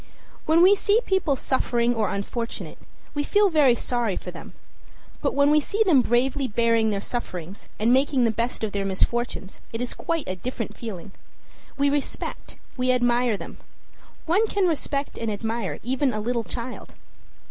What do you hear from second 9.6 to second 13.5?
it is quite a different feeling. We respect, we admire